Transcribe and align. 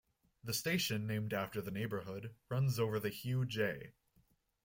The 0.43 0.55
station 0.55 1.05
named 1.05 1.31
after 1.31 1.61
the 1.61 1.69
neighborhood 1.69 2.33
runs 2.49 2.79
over 2.79 2.99
the 2.99 3.09
Hugh 3.09 3.45
J. 3.45 3.91